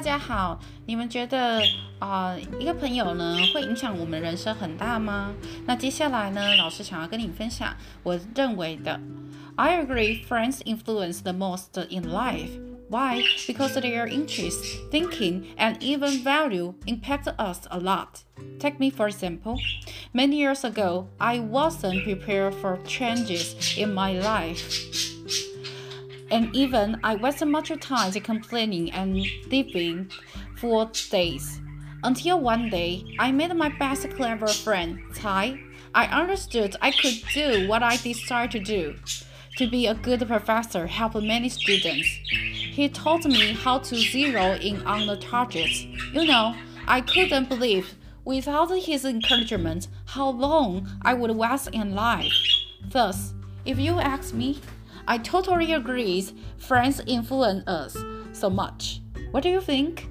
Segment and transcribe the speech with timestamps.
[0.00, 0.58] 家好。
[0.86, 1.60] 你们觉得
[1.98, 5.34] 啊，一个朋友呢，会影响我们人生很大吗？
[5.66, 8.98] 那接下来呢，老师想要跟你分享我认为的。
[9.56, 12.50] I agree, friends influence the most in life.
[12.88, 13.22] Why?
[13.46, 18.22] Because their interests, thinking, and even value impact us a lot.
[18.58, 19.58] Take me for example.
[20.12, 25.11] Many years ago, I wasn't prepared for changes in my life.
[26.33, 30.09] And even I wasted much time complaining and living
[30.55, 31.61] for days.
[32.03, 35.59] Until one day, I met my best clever friend, Tai.
[35.93, 38.95] I understood I could do what I desired to do
[39.57, 42.07] to be a good professor, help many students.
[42.07, 45.83] He taught me how to zero in on the targets.
[46.13, 46.55] You know,
[46.87, 47.93] I couldn't believe,
[48.25, 52.33] without his encouragement, how long I would waste in life.
[52.89, 53.35] Thus,
[53.65, 54.57] if you ask me,
[55.05, 56.25] I totally agree.
[56.59, 57.97] Friends influence us
[58.33, 59.01] so much.
[59.31, 60.05] What do you think?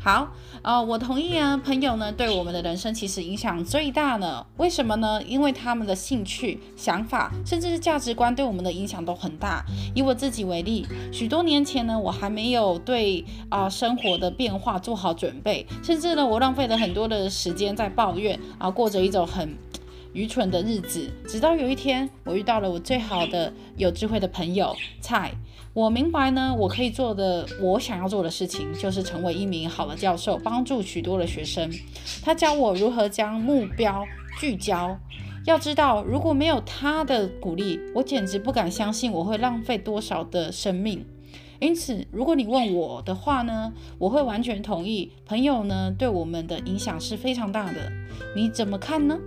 [0.00, 0.28] 好，
[0.62, 1.56] 呃，我同意啊。
[1.56, 4.46] 朋友呢，对我们的人生其实影响最大呢。
[4.56, 5.20] 为什么呢？
[5.24, 9.64] 因为他们的兴趣、想法，甚至是价值观，对我们的影响都很大。
[9.96, 19.56] 以我自己为例，许多年前呢，我还没有对啊生活的变化做好准备，甚至呢，我浪费了很多的时间在抱怨啊，过着一种很。
[20.12, 25.32] 愚蠢的日子，直到有一天，我遇到了我最好的、有智慧的朋友蔡。
[25.74, 31.70] 我明白呢，我可以做的，我想要做的事情，就是成为一名好的教授，帮助许多的学生。
[32.22, 34.04] 他教我如何将目标
[34.40, 34.98] 聚焦。
[35.44, 41.06] 要知道，如果没有他的鼓励，我简直不敢相信我会浪费多少的生命。
[41.60, 45.12] 因此，如果你问我的话呢，我会完全同意。
[45.26, 47.92] 朋友呢，对我们的影响是非常大的。
[48.34, 49.18] 你怎么看呢？